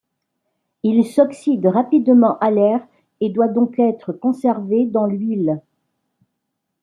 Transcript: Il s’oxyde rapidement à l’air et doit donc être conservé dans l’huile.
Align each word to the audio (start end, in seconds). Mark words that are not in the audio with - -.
Il 0.81 1.05
s’oxyde 1.05 1.67
rapidement 1.67 2.39
à 2.39 2.49
l’air 2.49 2.81
et 3.19 3.29
doit 3.29 3.49
donc 3.49 3.77
être 3.77 4.11
conservé 4.13 4.87
dans 4.87 5.05
l’huile. 5.05 5.61